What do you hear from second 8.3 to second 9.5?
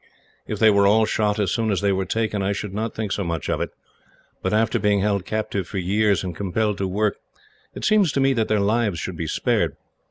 that their lives should be